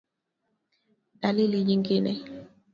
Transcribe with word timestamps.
Dalili 1.21 1.63
nyingine 1.63 2.11